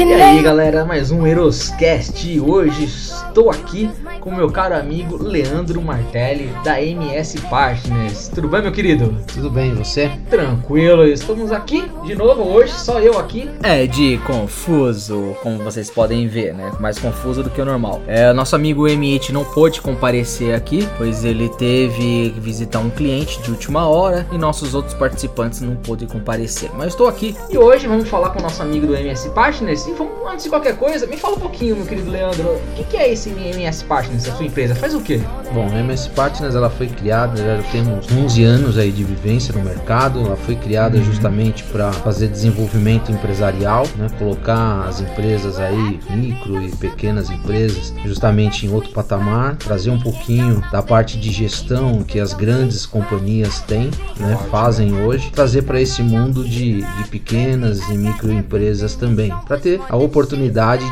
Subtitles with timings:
[0.00, 2.40] E aí galera, mais um Eroscast.
[2.40, 3.90] Hoje estou aqui
[4.20, 8.28] com meu caro amigo Leandro Martelli da MS Partners.
[8.28, 9.16] Tudo bem, meu querido?
[9.32, 10.10] Tudo bem, você?
[10.28, 13.48] Tranquilo, estamos aqui de novo hoje, só eu aqui.
[13.62, 16.70] É de confuso, como vocês podem ver, né?
[16.78, 18.02] Mais confuso do que o normal.
[18.06, 23.40] É, nosso amigo M8 não pôde comparecer aqui, pois ele teve que visitar um cliente
[23.42, 26.70] de última hora e nossos outros participantes não pôde comparecer.
[26.74, 27.34] Mas estou aqui.
[27.48, 29.86] E hoje vamos falar com o nosso amigo do MS Partners.
[29.86, 32.84] E vamos, antes de qualquer coisa, me fala um pouquinho, meu querido Leandro, o que,
[32.84, 34.74] que é esse MS Partners, a sua empresa?
[34.74, 35.20] Faz o quê?
[35.52, 39.64] Bom, a MS Partners ela foi criada, já temos 11 anos aí de vivência no
[39.64, 40.20] mercado.
[40.20, 41.04] Ela foi criada uhum.
[41.04, 44.08] justamente para fazer desenvolvimento empresarial, né?
[44.18, 50.62] Colocar as empresas aí, micro e pequenas empresas, justamente em outro patamar, trazer um pouquinho
[50.70, 54.38] da parte de gestão que as grandes companhias têm, né?
[54.50, 59.96] Fazem hoje, trazer para esse mundo de, de pequenas e microempresas também, para ter a
[59.96, 60.19] oportunidade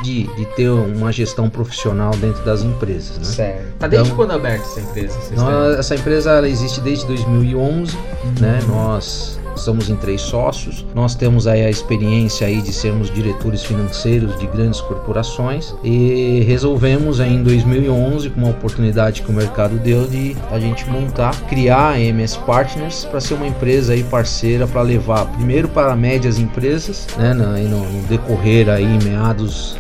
[0.03, 3.19] de, de ter uma gestão profissional dentro das empresas.
[3.19, 3.25] Né?
[3.25, 3.79] Certo.
[3.79, 5.19] Tá desde então, quando aberta essa empresa?
[5.37, 8.35] Nós, essa empresa ela existe desde 2011, uhum.
[8.41, 8.61] né?
[8.69, 10.85] Nós somos em três sócios.
[10.95, 17.21] Nós temos aí a experiência aí de sermos diretores financeiros de grandes corporações e resolvemos
[17.21, 21.91] aí em 2011 com uma oportunidade que o mercado deu de a gente montar, criar
[21.91, 27.07] a MS Partners para ser uma empresa aí parceira para levar primeiro para médias empresas,
[27.17, 29.77] né, no, no decorrer aí meados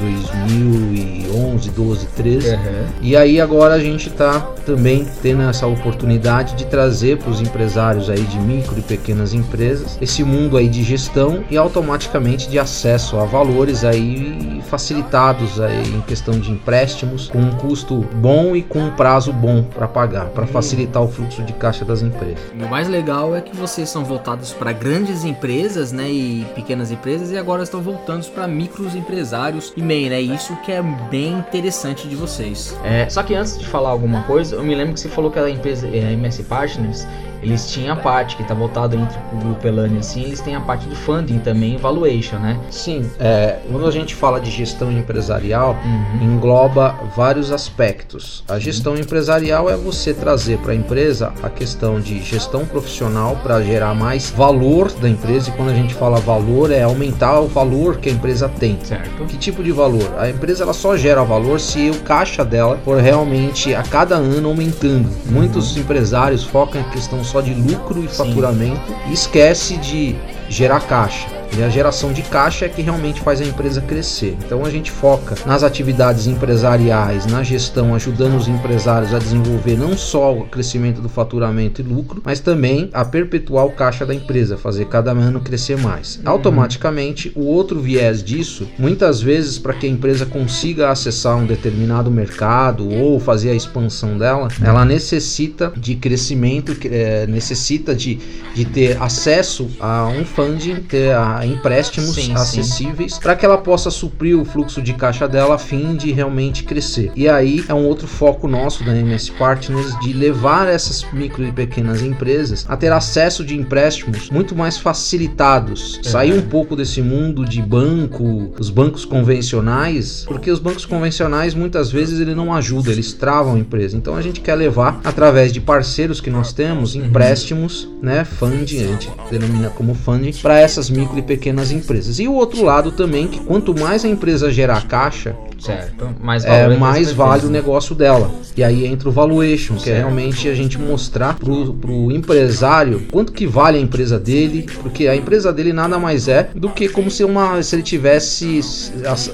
[0.00, 2.50] 2011, 12, 13.
[2.50, 2.58] Uhum.
[3.00, 8.08] E aí agora a gente está também tendo essa oportunidade de trazer para os empresários
[8.10, 13.18] aí de micro e pequenas empresas esse mundo aí de gestão e automaticamente de acesso
[13.18, 18.80] a valores aí facilitados aí em questão de empréstimos com um custo bom e com
[18.80, 22.40] um prazo bom para pagar, para facilitar o fluxo de caixa das empresas.
[22.58, 26.90] E o mais legal é que vocês são voltados para grandes empresas, né, e pequenas
[26.90, 29.43] empresas e agora estão voltando para micros empresários
[29.76, 30.20] e MEI, né?
[30.20, 32.76] Isso que é bem interessante de vocês.
[32.84, 35.38] É, só que antes de falar alguma coisa, eu me lembro que você falou que
[35.38, 37.06] a empresa, a MS Partners,
[37.44, 40.60] eles tinham a parte que está voltada entre o grupo Elane assim, eles têm a
[40.60, 42.58] parte de funding também, valuation, né?
[42.70, 46.34] Sim, é, quando a gente fala de gestão empresarial, uhum.
[46.34, 48.42] engloba vários aspectos.
[48.48, 53.62] A gestão empresarial é você trazer para a empresa a questão de gestão profissional para
[53.62, 57.98] gerar mais valor da empresa, e quando a gente fala valor, é aumentar o valor
[57.98, 58.78] que a empresa tem.
[58.82, 59.24] Certo.
[59.26, 60.14] Que tipo de valor?
[60.18, 64.48] A empresa ela só gera valor se o caixa dela for realmente a cada ano
[64.48, 65.08] aumentando.
[65.26, 65.32] Uhum.
[65.32, 70.14] Muitos empresários focam em questão só de lucro e faturamento e esquece de
[70.48, 71.26] gerar caixa.
[71.56, 74.36] E a geração de caixa é que realmente faz a empresa crescer.
[74.44, 79.96] Então a gente foca nas atividades empresariais, na gestão, ajudando os empresários a desenvolver não
[79.96, 84.56] só o crescimento do faturamento e lucro, mas também a perpetuar o caixa da empresa,
[84.56, 86.16] fazer cada ano crescer mais.
[86.16, 86.22] Uhum.
[86.30, 92.10] Automaticamente, o outro viés disso, muitas vezes para que a empresa consiga acessar um determinado
[92.10, 98.18] mercado ou fazer a expansão dela, ela necessita de crescimento, é, necessita de,
[98.54, 103.90] de ter acesso a um funding, ter a empréstimos sim, acessíveis para que ela possa
[103.90, 107.10] suprir o fluxo de caixa dela a fim de realmente crescer.
[107.14, 111.52] E aí é um outro foco nosso da MS Partners de levar essas micro e
[111.52, 116.08] pequenas empresas a ter acesso de empréstimos muito mais facilitados, é.
[116.08, 121.90] sair um pouco desse mundo de banco, os bancos convencionais, porque os bancos convencionais muitas
[121.90, 123.96] vezes ele não ajuda, eles travam a empresa.
[123.96, 127.06] Então a gente quer levar através de parceiros que nós temos uhum.
[127.06, 131.33] empréstimos, né, funding, a gente denomina como funding para essas micro e pequenas
[131.70, 132.18] empresas.
[132.18, 136.76] E o outro lado também, que quanto mais a empresa gerar caixa, certo, mais, é,
[136.76, 138.30] mais vale o negócio dela.
[138.56, 139.96] E aí entra o valuation, que é certo.
[139.96, 145.08] é realmente a gente mostrar pro, pro empresário quanto que vale a empresa dele, porque
[145.08, 148.60] a empresa dele nada mais é do que como se, uma, se ele tivesse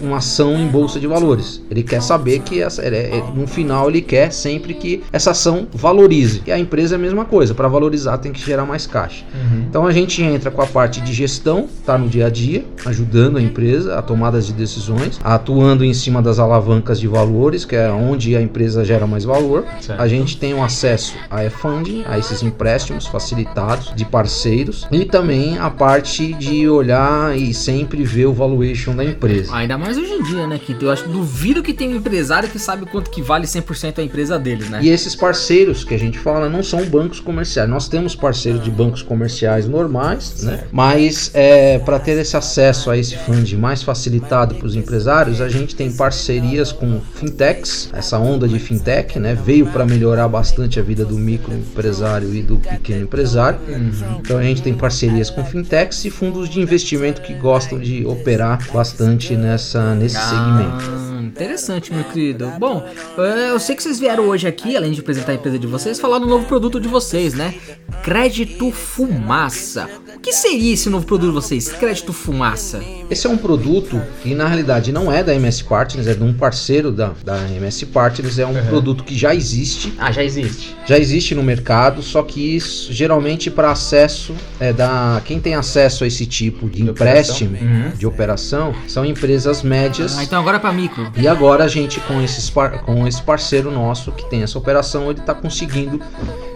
[0.00, 1.62] uma ação em bolsa de valores.
[1.70, 6.42] Ele quer saber que essa, é, no final ele quer sempre que essa ação valorize.
[6.46, 9.24] E a empresa é a mesma coisa, para valorizar tem que gerar mais caixa.
[9.34, 9.64] Uhum.
[9.68, 13.38] Então a gente entra com a parte de gestão, tá no dia a dia, ajudando
[13.38, 17.90] a empresa a tomadas de decisões, atuando em cima das alavancas de valores, que é
[17.90, 19.64] onde a empresa gera mais valor.
[19.80, 20.00] Certo.
[20.00, 25.58] A gente tem um acesso a e-funding, a esses empréstimos facilitados de parceiros e também
[25.58, 29.54] a parte de olhar e sempre ver o valuation da empresa.
[29.54, 32.58] Ainda mais hoje em dia, né, que eu acho duvido que tem um empresário que
[32.58, 34.80] sabe quanto que vale 100% a empresa deles, né?
[34.82, 37.68] E esses parceiros que a gente fala não são bancos comerciais.
[37.68, 40.64] Nós temos parceiros de bancos comerciais normais, né?
[40.72, 45.40] Mas é, é, para ter esse acesso a esse fundo mais facilitado para os empresários,
[45.40, 47.88] a gente tem parcerias com fintechs.
[47.92, 52.56] Essa onda de fintech né, veio para melhorar bastante a vida do microempresário e do
[52.58, 53.58] pequeno empresário.
[53.68, 54.18] Uhum.
[54.20, 58.58] Então a gente tem parcerias com fintechs e fundos de investimento que gostam de operar
[58.72, 60.20] bastante nessa, nesse ah.
[60.20, 61.09] segmento.
[61.40, 62.52] Interessante, meu querido.
[62.58, 65.66] Bom, eh, eu sei que vocês vieram hoje aqui, além de apresentar a empresa de
[65.66, 67.54] vocês, falar do novo produto de vocês, né?
[68.02, 69.88] Crédito Fumaça.
[70.14, 71.72] O que seria esse novo produto de vocês?
[71.72, 72.82] Crédito Fumaça.
[73.10, 76.34] Esse é um produto que na realidade não é da MS Partners, é de um
[76.34, 78.66] parceiro da, da MS Partners, é um uhum.
[78.66, 79.94] produto que já existe.
[79.98, 80.76] Ah, já existe.
[80.84, 86.04] Já existe no mercado, só que isso geralmente para acesso é da quem tem acesso
[86.04, 87.82] a esse tipo de, de empréstimo, operação.
[87.82, 87.90] Uhum.
[87.96, 90.18] de operação, são empresas médias.
[90.18, 91.10] Ah, então agora é para micro.
[91.16, 92.50] E agora a gente, com, esses
[92.84, 96.00] com esse parceiro nosso que tem essa operação, ele está conseguindo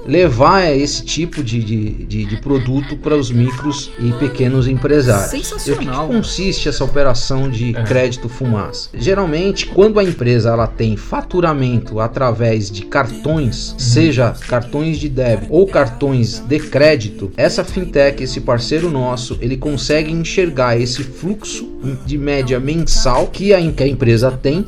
[0.06, 5.30] levar esse tipo de, de, de, de produto para os micros e pequenos empresários.
[5.30, 6.04] Sensacional.
[6.04, 7.82] E o que consiste essa operação de é.
[7.82, 8.90] crédito fumaça?
[8.94, 13.78] Geralmente, quando a empresa ela tem faturamento através de cartões, uhum.
[13.78, 20.12] seja cartões de débito ou cartões de crédito, essa fintech, esse parceiro nosso, ele consegue
[20.12, 21.74] enxergar esse fluxo
[22.06, 24.63] de média mensal que a, que a empresa tem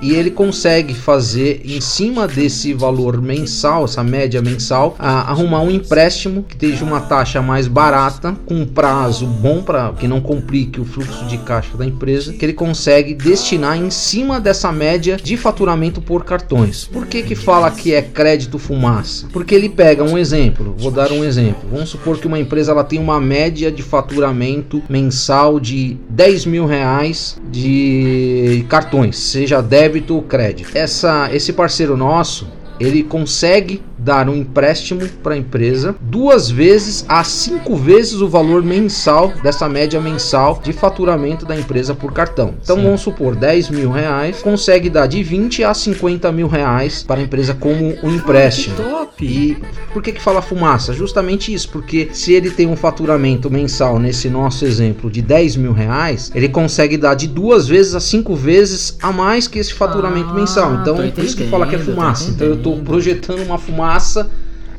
[0.00, 5.60] E ele consegue fazer em cima desse valor mensal, essa média mensal mensal a arrumar
[5.60, 10.20] um empréstimo que esteja uma taxa mais barata, com um prazo bom para que não
[10.20, 15.16] complique o fluxo de caixa da empresa, que ele consegue destinar em cima dessa média
[15.16, 16.84] de faturamento por cartões.
[16.84, 19.26] Por que que fala que é crédito fumaça?
[19.32, 21.68] Porque ele pega um exemplo, vou dar um exemplo.
[21.70, 26.66] Vamos supor que uma empresa ela tem uma média de faturamento mensal de 10 mil
[26.66, 30.70] reais de cartões, seja débito ou crédito.
[30.74, 32.48] Essa, esse parceiro nosso,
[32.78, 38.62] ele consegue dar um empréstimo para a empresa duas vezes a cinco vezes o valor
[38.62, 42.54] mensal dessa média mensal de faturamento da empresa por cartão.
[42.62, 42.82] Então Sim.
[42.82, 47.24] vamos supor 10 mil reais, consegue dar de 20 a 50 mil reais para a
[47.24, 48.76] empresa como um empréstimo.
[48.76, 49.24] Top.
[49.24, 49.56] E
[49.92, 50.92] por que que fala fumaça?
[50.92, 55.72] Justamente isso, porque se ele tem um faturamento mensal nesse nosso exemplo de 10 mil
[55.72, 60.30] reais, ele consegue dar de duas vezes a cinco vezes a mais que esse faturamento
[60.30, 60.74] ah, mensal.
[60.74, 62.30] Então por isso que fala que é fumaça.
[62.30, 64.30] Então eu estou projetando uma fumaça massa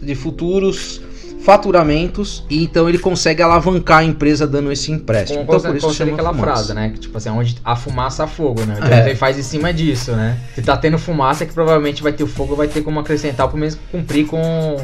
[0.02, 1.02] de futuros
[1.44, 5.46] faturamentos e então ele consegue alavancar a empresa dando esse empréstimo.
[5.46, 6.52] Como então por isso chama aquela fumaça.
[6.52, 6.90] frase, né?
[6.90, 8.76] Que tipo assim, onde a fumaça a fogo, né?
[8.78, 9.10] Então é.
[9.10, 10.40] ele faz em cima disso, né?
[10.56, 13.48] Se tá tendo fumaça, é que provavelmente vai ter o fogo, vai ter como acrescentar
[13.50, 14.40] para mesmo cumprir com,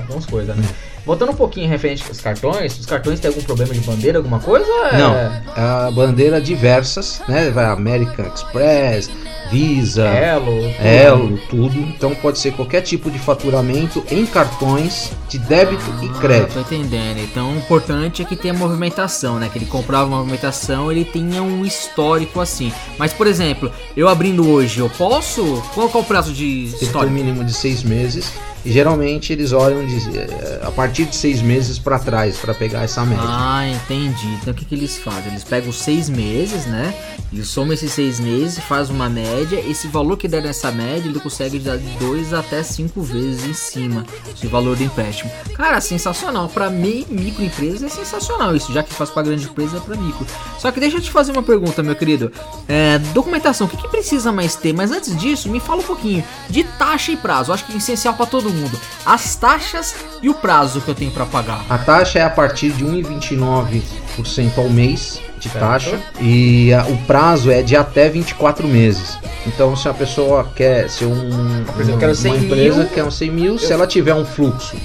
[0.08, 0.64] com as coisas, né?
[0.68, 0.99] É.
[1.10, 4.72] Voltando um pouquinho referente aos cartões, os cartões têm algum problema de bandeira, alguma coisa?
[4.92, 4.98] É...
[5.00, 5.16] Não,
[5.56, 7.50] a bandeira diversas, né?
[7.50, 9.10] Vai American Express,
[9.50, 10.86] Visa, Elo, tudo.
[10.86, 11.80] Elo, tudo.
[11.80, 16.54] Então pode ser qualquer tipo de faturamento em cartões de débito ah, e crédito.
[16.54, 17.18] Tô entendendo.
[17.18, 19.50] Então o importante é que tenha movimentação, né?
[19.52, 22.72] Que ele comprava uma movimentação, ele tenha um histórico assim.
[23.00, 25.64] Mas por exemplo, eu abrindo hoje, eu posso?
[25.74, 27.00] Qual é o prazo de histórico?
[27.00, 28.32] Tem um mínimo de seis meses.
[28.66, 32.84] E geralmente eles olham de, eh, a partir de seis meses para trás para pegar
[32.84, 33.24] essa média.
[33.26, 34.28] Ah, entendi.
[34.42, 35.32] Então o que, que eles fazem?
[35.32, 36.94] Eles pegam seis meses, né?
[37.32, 39.60] Eles somam esses seis meses, faz uma média.
[39.60, 44.06] Esse valor que der nessa média, ele consegue dar dois até cinco vezes em cima
[44.42, 45.32] do valor do empréstimo.
[45.54, 46.50] Cara, sensacional.
[46.50, 50.26] Para mim, microempresa é sensacional isso, já que faz para grande empresa é para micro.
[50.58, 52.32] Só que deixa eu te fazer uma pergunta, meu querido.
[52.68, 54.74] É, documentação, o que, que precisa mais ter?
[54.74, 57.54] Mas antes disso, me fala um pouquinho de taxa e prazo.
[57.54, 58.80] Acho que é essencial para todo todo mundo.
[59.06, 61.64] As taxas e o prazo que eu tenho para pagar.
[61.70, 65.60] A taxa é a partir de 1,29% ao mês de certo.
[65.66, 69.18] taxa e a, o prazo é de até 24 meses.
[69.48, 73.12] Então, se a pessoa quer ser um, Por exemplo, um, uma empresa mil, quer um
[73.12, 73.60] 100 mil, eu...
[73.60, 74.76] se ela tiver um fluxo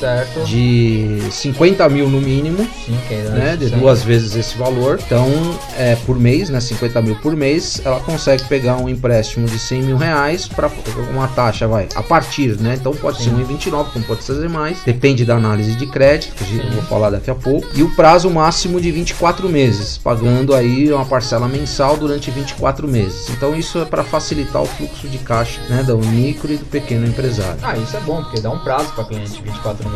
[0.00, 0.44] certo.
[0.44, 4.98] de 50 mil no mínimo, Sim, é né, de duas vezes esse valor.
[5.04, 5.28] Então,
[5.76, 9.82] é, por mês, né, 50 mil por mês, ela consegue pegar um empréstimo de 100
[9.82, 10.70] mil reais para
[11.10, 12.76] uma taxa, vai, a partir, né?
[12.78, 13.36] Então pode Sim.
[13.36, 17.10] ser 1,29, como pode ser mais, depende da análise de crédito, que eu vou falar
[17.10, 21.96] daqui a pouco, e o prazo máximo de 24 meses, pagando aí uma parcela mensal
[21.96, 23.28] durante 24 meses.
[23.30, 27.06] Então isso é para facilitar o fluxo de caixa, né, do micro e do pequeno
[27.06, 27.58] empresário.
[27.62, 29.89] Ah, isso é bom, porque dá um prazo para cliente, 24 meses.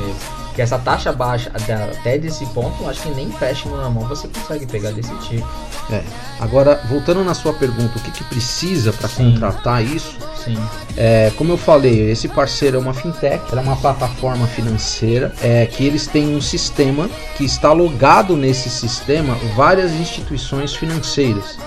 [0.54, 4.66] Que essa taxa baixa até desse ponto, acho que nem empréstimo na mão você consegue
[4.66, 5.46] pegar desse tipo.
[5.90, 6.02] É.
[6.38, 10.16] Agora, voltando na sua pergunta, o que, que precisa para contratar isso?
[10.36, 10.56] Sim.
[10.96, 15.84] É, como eu falei, esse parceiro é uma fintech, é uma plataforma financeira, é que
[15.84, 21.58] eles têm um sistema que está logado nesse sistema várias instituições financeiras.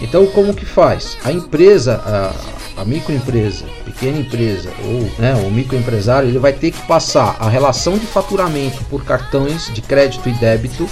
[0.00, 1.18] Então, como que faz?
[1.24, 2.32] A empresa, a,
[2.80, 7.98] a microempresa, pequena empresa ou né, o microempresário, ele vai ter que passar a relação
[7.98, 10.88] de faturamento por cartões de crédito e débito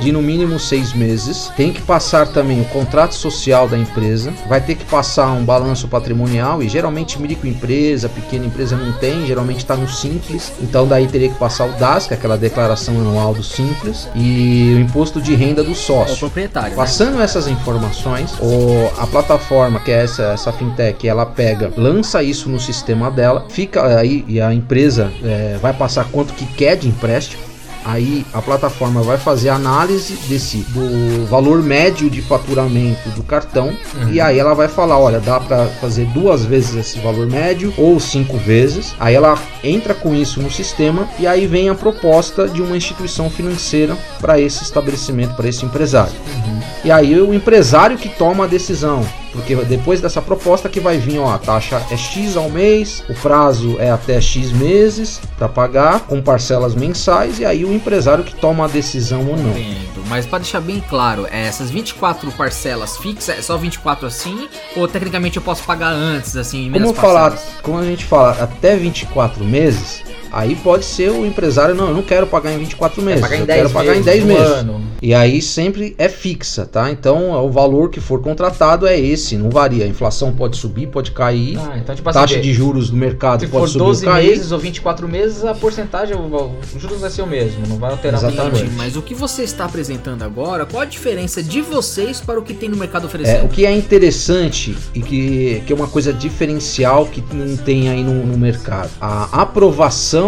[0.00, 1.50] de no mínimo seis meses.
[1.56, 4.32] Tem que passar também o contrato social da empresa.
[4.48, 9.58] Vai ter que passar um balanço patrimonial e geralmente microempresa, pequena empresa não tem, geralmente
[9.58, 10.52] está no simples.
[10.60, 14.74] Então daí teria que passar o DAS, que é aquela declaração anual do simples, e
[14.76, 16.12] o imposto de renda do sócio.
[16.12, 16.70] É o proprietário.
[16.70, 16.76] Né?
[16.76, 17.24] Passando né?
[17.24, 22.58] essas informações, o, a plataforma que é essa, essa fintech, ela pega, lança isso no
[22.58, 27.49] sistema dela, fica aí e a empresa é, vai passar quanto que quer de empréstimo
[27.84, 34.12] Aí a plataforma vai fazer análise desse do valor médio de faturamento do cartão uhum.
[34.12, 37.98] e aí ela vai falar, olha, dá para fazer duas vezes esse valor médio ou
[37.98, 38.94] cinco vezes.
[38.98, 43.30] Aí ela entra com isso no sistema e aí vem a proposta de uma instituição
[43.30, 46.12] financeira para esse estabelecimento, para esse empresário.
[46.46, 46.49] Uhum.
[46.84, 51.18] E aí o empresário que toma a decisão porque depois dessa proposta que vai vir,
[51.18, 56.00] ó, a taxa é X ao mês, o prazo é até X meses para pagar,
[56.00, 59.50] com parcelas mensais, e aí o empresário que toma a decisão ou não.
[59.50, 60.04] Entendo.
[60.08, 64.48] Mas para deixar bem claro, é, essas 24 parcelas fixas, é só 24 assim?
[64.76, 69.44] Ou tecnicamente eu posso pagar antes, assim, Como falar, como a gente fala, até 24
[69.44, 73.46] meses, Aí pode ser o empresário, não, eu não quero pagar em 24 meses, eu
[73.46, 74.46] quero pagar em 10 meses.
[74.46, 74.90] Ano.
[75.02, 76.90] E aí sempre é fixa, tá?
[76.90, 79.84] Então o valor que for contratado é esse, não varia.
[79.84, 81.58] A inflação pode subir, pode cair.
[81.58, 84.30] Ah, então, tipo assim, taxa de juros do mercado pode subir ou cair.
[84.30, 88.20] meses ou 24 meses, a porcentagem, o, juros vai ser o mesmo, não vai alterar
[88.20, 88.64] Exatamente.
[88.64, 88.76] Muito.
[88.76, 92.52] Mas o que você está apresentando agora, qual a diferença de vocês para o que
[92.52, 93.40] tem no mercado oferecendo?
[93.40, 97.88] É, o que é interessante e que, que é uma coisa diferencial que não tem
[97.88, 98.90] aí no, no mercado.
[99.00, 100.19] A aprovação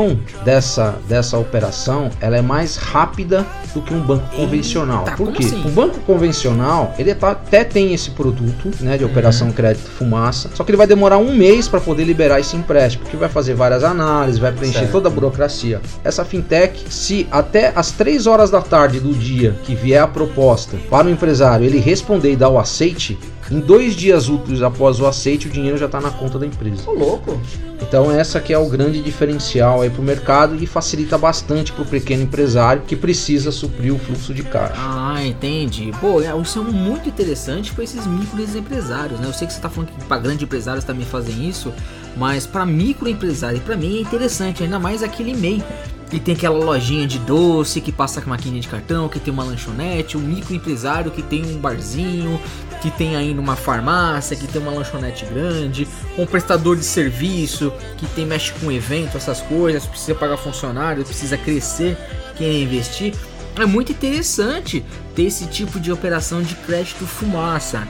[0.45, 5.05] dessa, dessa operação ela é mais rápida do que um banco convencional.
[5.17, 5.45] Por quê?
[5.45, 5.63] Assim?
[5.65, 9.53] O banco convencional ele tá, até tem esse produto né, de operação uhum.
[9.53, 13.17] crédito fumaça, só que ele vai demorar um mês para poder liberar esse empréstimo, porque
[13.17, 14.93] vai fazer várias análises, vai preencher certo.
[14.93, 15.81] toda a burocracia.
[16.05, 20.77] Essa fintech, se até as 3 horas da tarde do dia que vier a proposta
[20.91, 23.19] para o empresário ele responder e dar o aceite,
[23.51, 26.89] em dois dias úteis após o aceite, o dinheiro já está na conta da empresa.
[26.89, 27.41] Ô, louco!
[27.81, 31.83] Então essa que é o grande diferencial aí para o mercado e facilita bastante para
[31.83, 34.75] o pequeno empresário que precisa suprir o fluxo de caixa.
[34.77, 35.91] Ah, entendi.
[36.01, 39.27] Pô, é, isso é muito interessante para esses microempresários, né?
[39.27, 41.73] Eu sei que você está falando que para grandes empresários também fazem isso,
[42.17, 45.63] mas para microempresário, para mim é interessante, ainda mais aquele e-mail
[46.13, 49.43] e tem aquela lojinha de doce que passa com maquininha de cartão, que tem uma
[49.43, 52.39] lanchonete, um microempresário que tem um barzinho,
[52.83, 55.89] que tem ainda uma farmácia, que tem uma lanchonete grande,
[56.19, 61.39] um prestador de serviço que tem mexe com evento, essas coisas, precisa pagar funcionário, precisa
[61.39, 61.97] crescer,
[62.37, 63.15] quer investir.
[63.57, 67.87] É muito interessante ter esse tipo de operação de crédito fumaça.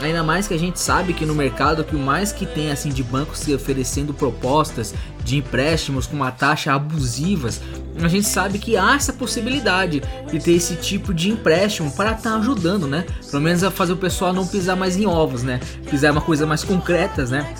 [0.00, 2.90] Ainda mais que a gente sabe que no mercado que o mais que tem assim
[2.90, 7.60] de bancos se oferecendo propostas de empréstimos com uma taxa abusivas,
[8.02, 12.32] a gente sabe que há essa possibilidade de ter esse tipo de empréstimo para estar
[12.32, 13.06] tá ajudando, né?
[13.30, 15.60] Pelo menos a fazer o pessoal não pisar mais em ovos, né?
[15.88, 17.54] Pisar uma coisa mais concretas, né?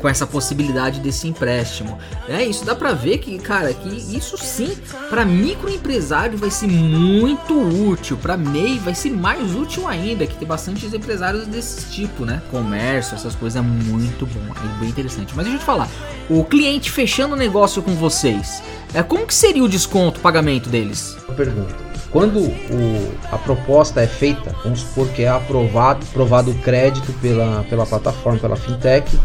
[0.00, 1.98] Com essa possibilidade desse empréstimo.
[2.28, 4.76] É isso, dá para ver que, cara, que isso sim
[5.08, 7.54] para microempresário vai ser muito
[7.90, 12.42] útil, para MEI vai ser mais útil ainda, que tem bastantes empresários desse tipo, né?
[12.50, 15.32] Comércio, essas coisas é muito bom, é bem interessante.
[15.34, 15.88] Mas deixa eu te falar,
[16.28, 18.62] o cliente fechando negócio com vocês,
[18.94, 21.16] é como que seria o desconto, o pagamento deles?
[21.36, 21.88] Pergunta.
[22.10, 27.64] Quando o, a proposta é feita, vamos supor que é aprovado, aprovado o crédito pela,
[27.64, 29.18] pela plataforma, pela fintech,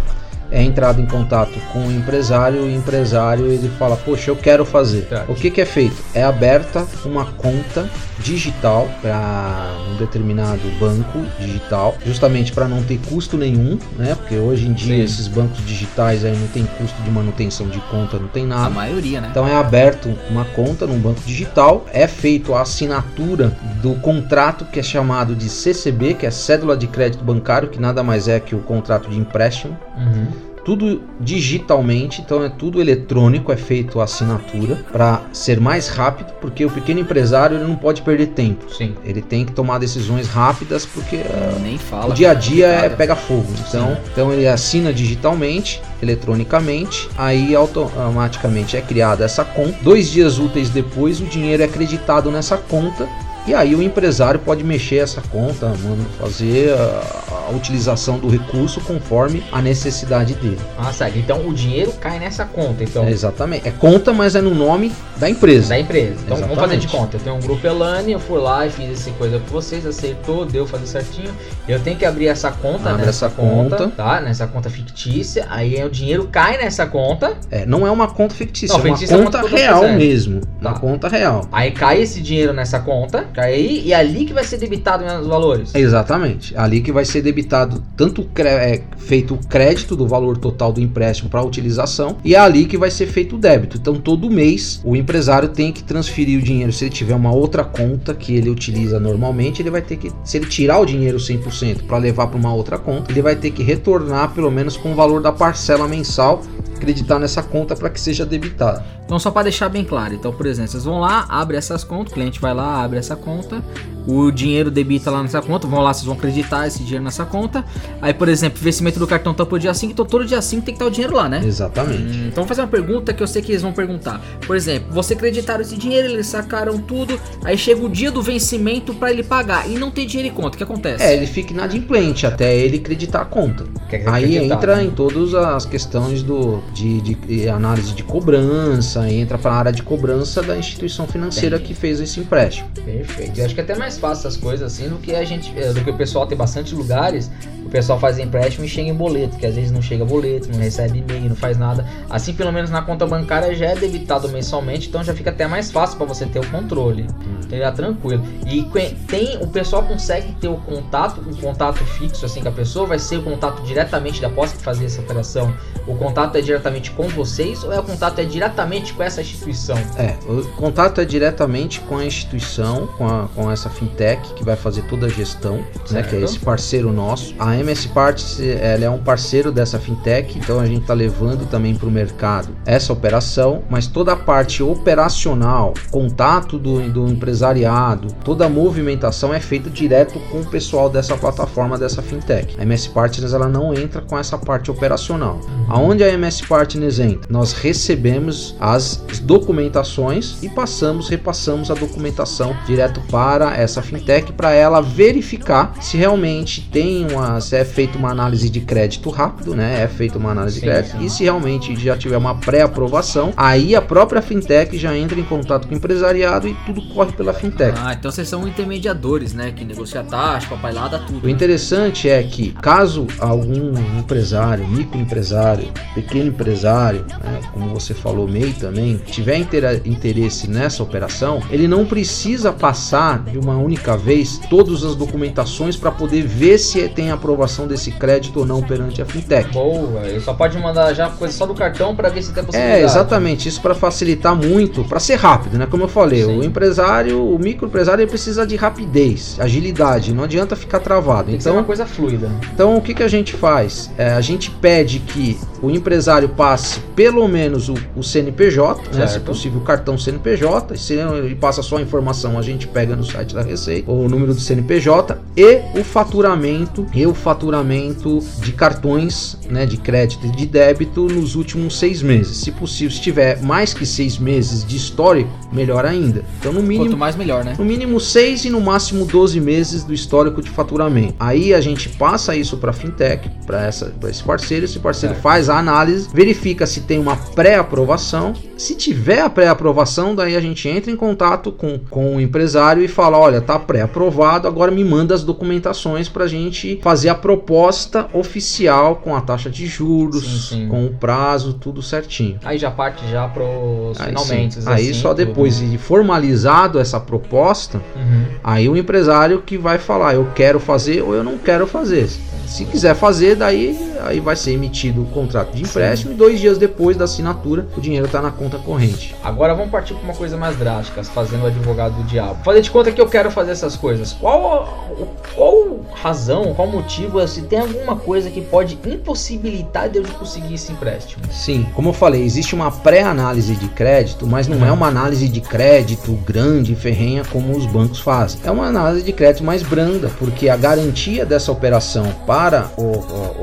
[0.54, 5.08] é entrado em contato com o empresário, o empresário ele fala, poxa, eu quero fazer.
[5.28, 5.96] O que, que é feito?
[6.14, 7.90] É aberta uma conta
[8.24, 14.16] digital para um determinado banco digital, justamente para não ter custo nenhum, né?
[14.16, 15.04] Porque hoje em dia Sim.
[15.04, 18.68] esses bancos digitais aí não tem custo de manutenção de conta, não tem nada.
[18.68, 19.28] A maioria, né?
[19.30, 24.80] Então é aberto uma conta num banco digital, é feito a assinatura do contrato que
[24.80, 28.56] é chamado de CCB, que é cédula de crédito bancário, que nada mais é que
[28.56, 29.78] o contrato de empréstimo.
[29.98, 36.34] Uhum tudo digitalmente, então é tudo eletrônico, é feito a assinatura para ser mais rápido,
[36.40, 38.74] porque o pequeno empresário ele não pode perder tempo.
[38.74, 38.96] Sim.
[39.04, 42.12] Ele tem que tomar decisões rápidas porque uh, nem fala.
[42.12, 43.48] O dia a dia é pega fogo.
[43.68, 49.78] Então, então ele assina digitalmente, eletronicamente, aí automaticamente é criada essa conta.
[49.82, 53.08] Dois dias úteis depois, o dinheiro é acreditado nessa conta
[53.46, 58.80] e aí o empresário pode mexer essa conta, mano, fazer uh, a utilização do recurso
[58.82, 60.60] conforme a necessidade dele.
[60.78, 61.18] Ah, certo.
[61.18, 62.84] Então o dinheiro cai nessa conta.
[62.84, 63.68] Então, É, exatamente.
[63.68, 65.70] É conta, mas é no nome da empresa.
[65.70, 66.16] da empresa.
[66.24, 66.88] Então vamos fazer de Exatamente.
[66.88, 67.18] conta.
[67.18, 70.46] Eu tenho um grupo Elane, eu fui lá e fiz essa coisa com vocês, acertou,
[70.46, 71.30] deu fazer certinho.
[71.68, 73.90] Eu tenho que abrir essa conta Abre nessa essa conta, conta.
[73.90, 74.22] tá?
[74.22, 75.46] Nessa conta fictícia.
[75.50, 77.38] Aí o dinheiro cai nessa conta.
[77.52, 79.88] É, não é uma conta fictícia, Não, é uma fictícia é uma conta conta real
[79.90, 80.42] mesmo.
[80.62, 80.70] Tá.
[80.70, 81.48] Uma conta real.
[81.52, 85.74] Aí cai esse dinheiro nessa conta, aí, e ali que vai ser debitado os valores.
[85.76, 86.56] Exatamente.
[86.58, 91.30] Ali que vai ser debitado tanto é, feito o crédito do valor total do empréstimo
[91.30, 93.78] para utilização e é ali que vai ser feito o débito.
[93.78, 96.72] Então todo mês o empresário tem que transferir o dinheiro.
[96.72, 100.38] Se ele tiver uma outra conta que ele utiliza normalmente, ele vai ter que, se
[100.38, 103.64] ele tirar o dinheiro 100% para levar para uma outra conta, ele vai ter que
[103.64, 106.42] retornar pelo menos com o valor da parcela mensal,
[106.84, 108.84] acreditar nessa conta para que seja debitada.
[109.06, 112.12] Então, só para deixar bem claro, então, por exemplo, vocês vão lá, abre essas contas,
[112.12, 113.64] o cliente vai lá, abre essa conta,
[114.08, 117.64] o dinheiro debita lá nessa conta, vão lá, vocês vão acreditar esse dinheiro nessa conta.
[118.02, 120.64] Aí, por exemplo, o vencimento do cartão tá pro dia 5, então todo dia 5
[120.64, 121.42] tem que estar o dinheiro lá, né?
[121.46, 122.18] Exatamente.
[122.18, 124.22] Hum, Então vou fazer uma pergunta que eu sei que eles vão perguntar.
[124.46, 128.94] Por exemplo, você acreditaram esse dinheiro, eles sacaram tudo, aí chega o dia do vencimento
[128.94, 131.04] para ele pagar e não tem dinheiro em conta, o que acontece?
[131.04, 133.66] É, ele fica inadimplente até ele acreditar a conta.
[133.90, 134.86] Quer Aí entra né?
[134.86, 139.84] em todas as questões do, de, de- análise de cobrança, entra para a área de
[139.84, 142.70] cobrança da instituição financeira que fez esse empréstimo.
[142.84, 143.40] Perfeito.
[143.40, 145.54] Eu acho que é até mais fácil essas coisas assim do que a gente.
[145.56, 147.30] eh, Do que o pessoal tem bastante lugares.
[147.74, 150.60] O pessoal faz empréstimo e chega em boleto, que às vezes não chega boleto, não
[150.60, 151.84] recebe e-mail, não faz nada.
[152.08, 155.72] Assim, pelo menos na conta bancária já é debitado mensalmente, então já fica até mais
[155.72, 157.08] fácil para você ter o controle.
[157.44, 158.24] Então já tranquilo.
[158.46, 158.62] E
[159.08, 163.00] tem, o pessoal consegue ter o contato, o contato fixo assim com a pessoa, vai
[163.00, 165.52] ser o contato diretamente da posse que fazer essa operação.
[165.88, 169.78] O contato é diretamente com vocês ou é o contato é diretamente com essa instituição?
[169.98, 174.56] É, o contato é diretamente com a instituição, com, a- com essa fintech que vai
[174.56, 176.16] fazer toda a gestão, né, que é Certo.
[176.24, 177.34] esse parceiro nosso.
[177.40, 181.74] A MS Parts ela é um parceiro dessa fintech, então a gente está levando também
[181.74, 188.46] para o mercado essa operação, mas toda a parte operacional, contato do, do empresariado, toda
[188.46, 192.56] a movimentação é feita direto com o pessoal dessa plataforma, dessa fintech.
[192.60, 195.40] A MS Partners ela não entra com essa parte operacional.
[195.70, 197.28] Aonde a MS Partners entra?
[197.30, 204.82] Nós recebemos as documentações e passamos, repassamos a documentação direto para essa fintech para ela
[204.82, 209.84] verificar se realmente tem uma, é feita uma análise de crédito rápido, né?
[209.84, 211.06] É feita uma análise Sim, de crédito sim.
[211.06, 215.68] e se realmente já tiver uma pré-aprovação, aí a própria fintech já entra em contato
[215.68, 217.78] com o empresariado e tudo corre pela fintech.
[217.82, 219.52] Ah, então vocês são intermediadores, né?
[219.52, 221.24] Que negocia taxa, papai lá, dá tudo.
[221.24, 221.32] O né?
[221.32, 228.98] interessante é que, caso algum empresário, microempresário, pequeno empresário, né, como você falou, MEI também,
[228.98, 229.38] tiver
[229.86, 235.92] interesse nessa operação, ele não precisa passar de uma única vez todas as documentações para
[235.92, 239.52] poder ver se tem aprovação desse crédito ou não perante a fintech.
[239.52, 242.82] Boa, ele só pode mandar já coisa só do cartão para ver se tem possibilidade.
[242.82, 245.68] É, exatamente, isso para facilitar muito, para ser rápido, né?
[245.70, 246.40] Como eu falei, Sim.
[246.40, 251.30] o empresário, o microempresário, ele precisa de rapidez, agilidade, não adianta ficar travado.
[251.30, 252.30] Tem que ser Então, uma coisa fluida.
[252.54, 253.90] Então o que, que a gente faz?
[253.98, 259.20] É, a gente pede que o empresário passe pelo menos o, o CNPJ, né, se
[259.20, 260.78] possível o cartão CNPJ.
[260.78, 264.34] Se ele passa só a informação, a gente pega no site da Receita o número
[264.34, 270.46] do CNPJ e o faturamento e o faturamento de cartões né, de crédito e de
[270.46, 272.38] débito nos últimos seis meses.
[272.38, 276.24] Se possível, se tiver mais que seis meses de histórico, melhor ainda.
[276.40, 277.56] Então no mínimo Quanto mais, melhor, né?
[277.58, 281.16] no mínimo 6 e no máximo 12 meses do histórico de faturamento.
[281.20, 285.24] Aí a gente passa isso para fintech, para esse parceiro, esse parceiro Certo.
[285.24, 288.34] faz a análise, verifica se tem uma pré-aprovação.
[288.58, 292.88] Se tiver a pré-aprovação, daí a gente entra em contato com, com o empresário e
[292.88, 298.08] fala: olha, tá pré-aprovado, agora me manda as documentações para a gente fazer a proposta
[298.14, 300.68] oficial com a taxa de juros, Sim, sim.
[300.70, 302.40] com o prazo, tudo certinho.
[302.44, 304.62] Aí já parte já pros Aí, finalmente.
[304.62, 304.70] sim.
[304.70, 308.26] Aí só depois de formalizado essa proposta, Uhum.
[308.44, 312.10] Aí o empresário que vai falar, eu quero fazer ou eu não quero fazer.
[312.48, 316.58] Se quiser fazer, daí aí vai ser emitido o contrato de empréstimo e dois dias
[316.58, 319.16] depois da assinatura o dinheiro está na conta corrente.
[319.24, 322.44] Agora vamos partir para uma coisa mais drástica, fazendo o advogado do diabo.
[322.44, 324.14] Fazer de conta que eu quero fazer essas coisas.
[324.14, 325.63] Qual, qual
[325.94, 331.24] razão, qual motivo, se tem alguma coisa que pode impossibilitar de eu conseguir esse empréstimo?
[331.32, 335.42] Sim, como eu falei, existe uma pré-análise de crédito, mas não é uma análise de
[335.42, 338.40] crédito grande e ferrenha como os bancos fazem.
[338.44, 342.84] É uma análise de crédito mais branda, porque a garantia dessa operação para o,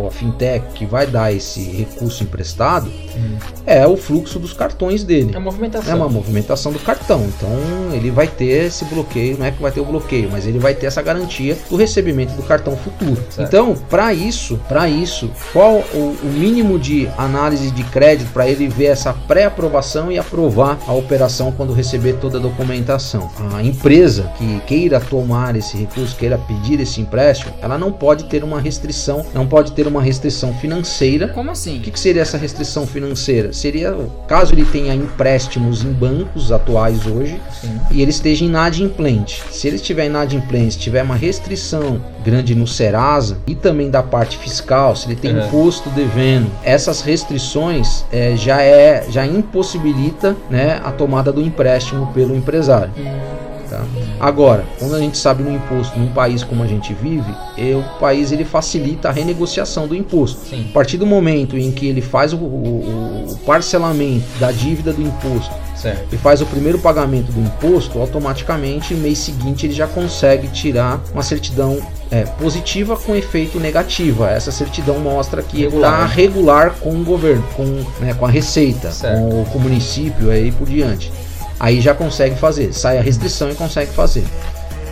[0.06, 2.90] o- fintech que vai dar esse recurso emprestado
[3.64, 5.30] é o fluxo dos cartões dele.
[5.32, 5.92] É uma movimentação.
[5.92, 9.70] É uma movimentação do cartão, então ele vai ter esse bloqueio, não é que vai
[9.70, 13.22] ter o bloqueio, mas ele vai ter essa garantia do recebimento do cartão futuro.
[13.30, 13.48] Certo.
[13.48, 18.68] Então, para isso, para isso, qual o, o, mínimo de análise de crédito para ele
[18.68, 23.30] ver essa pré-aprovação e aprovar a operação quando receber toda a documentação?
[23.54, 28.42] A empresa que queira tomar esse recurso, queira pedir esse empréstimo, ela não pode ter
[28.44, 31.28] uma restrição, não pode ter uma restrição financeira.
[31.28, 31.78] Como assim?
[31.78, 33.52] O que, que seria essa restrição financeira?
[33.52, 37.80] Seria caso ele tenha empréstimos em bancos atuais hoje Sim.
[37.90, 39.42] e ele esteja inadimplente.
[39.50, 44.94] Se ele estiver inadimplente, tiver uma restrição grande no Serasa e também da parte fiscal,
[44.94, 45.46] se ele tem é.
[45.46, 52.34] imposto devendo, essas restrições é, já é já impossibilita né, a tomada do empréstimo pelo
[52.36, 52.92] empresário.
[53.70, 53.84] Tá?
[54.18, 57.82] Agora, quando a gente sabe no imposto, num país como a gente vive, é, o
[58.00, 60.40] país ele facilita a renegociação do imposto.
[60.48, 60.66] Sim.
[60.70, 65.00] A partir do momento em que ele faz o, o, o parcelamento da dívida do
[65.00, 66.12] imposto certo.
[66.12, 71.00] e faz o primeiro pagamento do imposto, automaticamente, no mês seguinte, ele já consegue tirar
[71.12, 71.80] uma certidão
[72.10, 74.30] é, positiva com efeito negativa.
[74.30, 77.64] Essa certidão mostra que está regular com o governo, com,
[78.00, 81.12] né, com a receita, com, com o município aí por diante
[81.60, 84.24] aí já consegue fazer, sai a restrição e consegue fazer.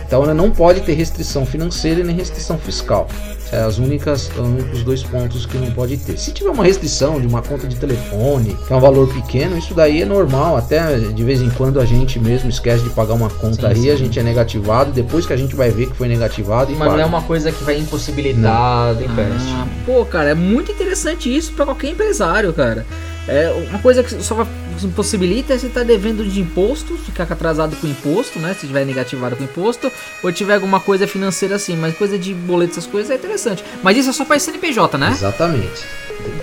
[0.09, 3.07] Então ela não pode ter restrição financeira nem restrição fiscal.
[3.51, 4.27] É as únicas,
[4.73, 6.17] os dois pontos que não pode ter.
[6.17, 9.75] Se tiver uma restrição de uma conta de telefone, que é um valor pequeno, isso
[9.75, 10.57] daí é normal.
[10.57, 13.81] Até de vez em quando a gente mesmo esquece de pagar uma conta sim, aí,
[13.81, 13.89] sim.
[13.91, 14.91] a gente é negativado.
[14.91, 16.71] Depois que a gente vai ver que foi negativado.
[16.71, 16.91] Mas paga.
[16.93, 19.61] não é uma coisa que vai impossibilitar do empréstimo.
[19.61, 22.83] Ah, pô, cara, é muito interessante isso para qualquer empresário, cara.
[23.27, 24.47] É uma coisa que só vai
[24.87, 28.53] possibilita é você estar tá devendo de imposto, ficar atrasado com imposto, né?
[28.53, 29.91] Se tiver negativado com imposto,
[30.23, 33.63] ou tiver alguma coisa financeira assim, mas coisa de boleto, essas coisas é interessante.
[33.83, 35.09] Mas isso é só para CNPJ, né?
[35.11, 35.83] Exatamente.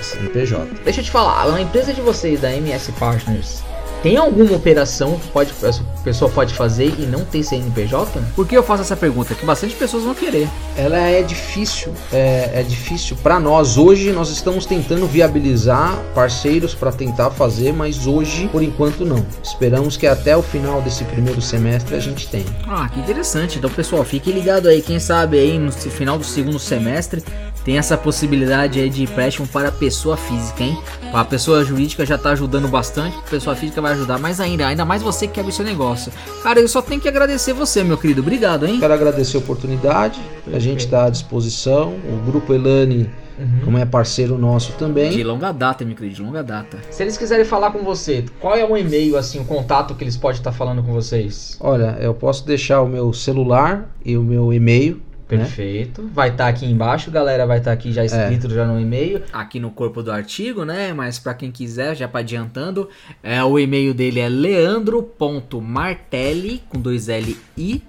[0.00, 0.66] CNPJ.
[0.84, 3.62] Deixa eu te falar, a empresa de vocês da MS Partners,
[4.02, 8.20] tem alguma operação que pode, essa pessoa pode fazer e não ter CNPJ?
[8.34, 9.34] Por que eu faço essa pergunta?
[9.34, 10.48] Que bastante pessoas vão querer.
[10.76, 13.76] Ela é difícil, é, é difícil para nós.
[13.76, 19.24] Hoje nós estamos tentando viabilizar parceiros para tentar fazer, mas hoje, por enquanto, não.
[19.42, 22.46] Esperamos que até o final desse primeiro semestre a gente tenha.
[22.68, 23.58] Ah, que interessante.
[23.58, 24.82] Então, pessoal, fique ligado aí.
[24.82, 27.22] Quem sabe aí no final do segundo semestre
[27.66, 30.78] tem essa possibilidade aí de empréstimo para pessoa física, hein?
[31.12, 34.84] A pessoa jurídica já está ajudando bastante, a pessoa física vai ajudar mais ainda, ainda
[34.84, 36.12] mais você que quer abrir seu negócio.
[36.44, 38.20] Cara, eu só tenho que agradecer você, meu querido.
[38.20, 38.78] Obrigado, hein?
[38.78, 40.20] Quero agradecer a oportunidade,
[40.52, 41.94] a gente está à disposição.
[42.08, 43.60] O Grupo Elane Uhum.
[43.64, 45.10] como é parceiro nosso também.
[45.10, 46.78] De longa data, meu querido, de longa data.
[46.90, 50.16] Se eles quiserem falar com você, qual é o e-mail, assim, o contato que eles
[50.16, 51.54] podem estar falando com vocês?
[51.60, 55.02] Olha, eu posso deixar o meu celular e o meu e-mail?
[55.28, 56.02] Perfeito.
[56.02, 56.10] Né?
[56.12, 57.46] Vai estar tá aqui embaixo, galera.
[57.46, 58.50] Vai estar tá aqui já escrito é.
[58.50, 59.22] já no e-mail.
[59.32, 60.92] Aqui no corpo do artigo, né?
[60.92, 62.88] Mas para quem quiser, já para adiantando,
[63.22, 67.82] é, o e-mail dele é leandro.martelli com dois L I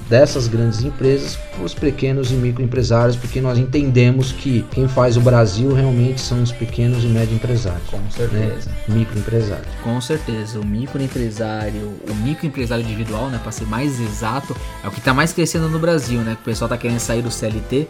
[0.09, 5.21] dessas grandes empresas para os pequenos e microempresários, porque nós entendemos que quem faz o
[5.21, 7.89] Brasil realmente são os pequenos e médios empresários.
[7.89, 8.71] Com certeza.
[8.71, 8.97] Né?
[8.97, 9.65] Microempresário.
[9.83, 10.59] Com certeza.
[10.59, 15.33] O microempresário, o microempresário individual, né, para ser mais exato, é o que está mais
[15.33, 16.35] crescendo no Brasil, né?
[16.35, 17.89] Que o pessoal está querendo sair do CLT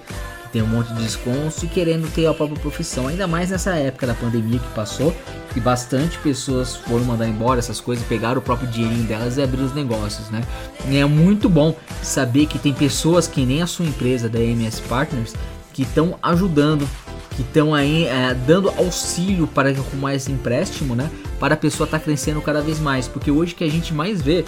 [0.52, 4.06] tem um monte de desconto e querendo ter a própria profissão, ainda mais nessa época
[4.06, 5.14] da pandemia que passou,
[5.52, 9.64] que bastante pessoas foram mandar embora essas coisas, pegaram o próprio dinheirinho delas e abriram
[9.64, 10.42] os negócios, né?
[10.88, 14.82] E é muito bom saber que tem pessoas que nem a sua empresa da MS
[14.82, 15.34] Partners
[15.72, 16.86] que estão ajudando,
[17.34, 21.10] que estão aí é, dando auxílio para arrumar esse empréstimo, né?
[21.40, 24.20] Para a pessoa estar tá crescendo cada vez mais, porque hoje que a gente mais
[24.20, 24.44] vê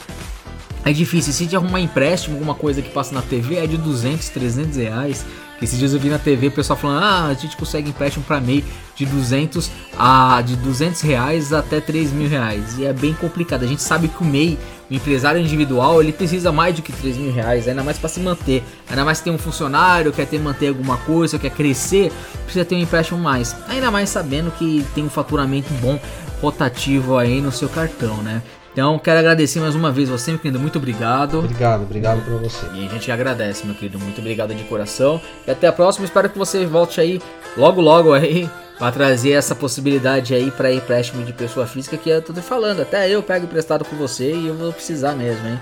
[0.85, 4.29] é difícil, se de arrumar empréstimo, alguma coisa que passa na TV é de 200,
[4.29, 5.25] 300 reais.
[5.65, 8.39] Esses dias eu vi na TV o pessoal falando: ah, a gente consegue empréstimo para
[8.41, 8.63] MEI
[8.95, 12.79] de 200 a de 200 reais até 3 mil reais.
[12.79, 13.65] E é bem complicado.
[13.65, 14.59] A gente sabe que o MEI
[14.91, 18.21] O empresário individual ele precisa mais do que 3 mil reais, ainda mais para se
[18.21, 18.63] manter.
[18.89, 22.13] Ainda mais se tem um funcionário, quer ter manter alguma coisa, quer crescer,
[22.45, 23.57] precisa ter um empréstimo mais.
[23.67, 25.99] Ainda mais sabendo que tem um faturamento bom
[26.43, 28.43] rotativo aí no seu cartão, né?
[28.75, 30.59] Então, quero agradecer mais uma vez você, meu querido.
[30.59, 31.39] Muito obrigado.
[31.39, 32.67] Obrigado, obrigado pra você.
[32.75, 34.01] E a gente agradece, meu querido.
[34.01, 35.21] Muito obrigado de coração.
[35.47, 36.05] E até a próxima.
[36.05, 37.23] Espero que você volte aí
[37.57, 38.51] logo, logo aí.
[38.77, 42.83] Pra trazer essa possibilidade aí para empréstimo de pessoa física que eu tô falando.
[42.83, 45.61] Até eu pego emprestado com você e eu vou precisar mesmo, hein?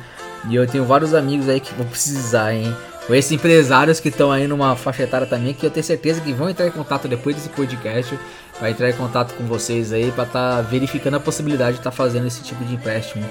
[0.49, 2.75] E eu tenho vários amigos aí que vão precisar, hein?
[3.07, 6.33] Com esses empresários que estão aí numa faixa etária também, que eu tenho certeza que
[6.33, 8.17] vão entrar em contato depois desse podcast
[8.61, 11.91] vai entrar em contato com vocês aí para estar tá verificando a possibilidade de estar
[11.91, 13.25] tá fazendo esse tipo de empréstimo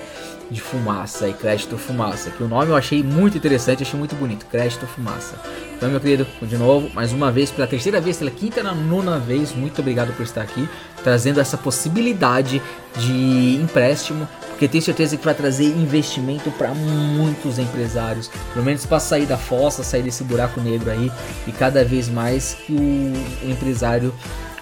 [0.50, 2.30] de fumaça e crédito fumaça.
[2.30, 5.36] Que o nome eu achei muito interessante, achei muito bonito, crédito fumaça.
[5.74, 9.18] Então, meu querido, de novo, mais uma vez, pela terceira vez, pela quinta na nona
[9.18, 10.68] vez, muito obrigado por estar aqui,
[11.02, 12.62] trazendo essa possibilidade
[12.98, 14.28] de empréstimo,
[14.62, 19.36] porque tenho certeza que vai trazer investimento para muitos empresários, pelo menos para sair da
[19.36, 21.12] fossa, sair desse buraco negro aí,
[21.48, 24.14] e cada vez mais que o empresário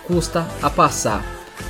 [0.07, 1.21] custa a passar.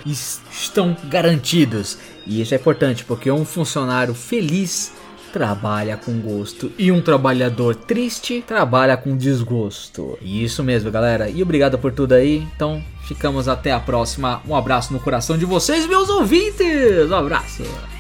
[0.51, 1.99] estão garantidos.
[2.27, 4.93] E isso é importante, porque um funcionário feliz
[5.37, 10.19] trabalha com gosto e um trabalhador triste trabalha com desgosto.
[10.23, 11.29] Isso mesmo, galera.
[11.29, 12.49] E obrigado por tudo aí.
[12.57, 14.41] Então, ficamos até a próxima.
[14.49, 17.11] Um abraço no coração de vocês, meus ouvintes.
[17.11, 17.96] Um abraço.